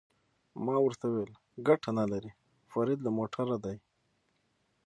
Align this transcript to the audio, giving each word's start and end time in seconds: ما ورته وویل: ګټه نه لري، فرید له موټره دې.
ما 0.65 0.75
ورته 0.81 1.05
وویل: 1.07 1.31
ګټه 1.67 1.89
نه 1.99 2.05
لري، 2.11 2.31
فرید 2.71 2.99
له 3.03 3.11
موټره 3.17 3.57
دې. 3.63 3.77